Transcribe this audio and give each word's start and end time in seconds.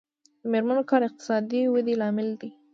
د 0.41 0.43
میرمنو 0.53 0.83
کار 0.89 1.01
د 1.03 1.07
اقتصادي 1.09 1.61
ودې 1.73 1.93
لامل 2.01 2.29
دی. 2.41 2.49